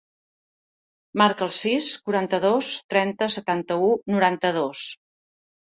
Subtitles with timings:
[1.21, 4.93] Marca el sis, quaranta-dos, trenta, setanta-u, noranta-dos.